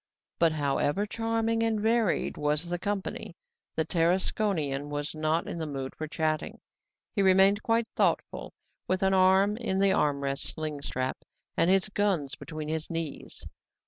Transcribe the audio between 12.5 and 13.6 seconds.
his knees.